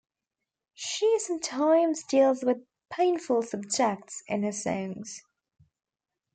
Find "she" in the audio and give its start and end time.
0.73-1.19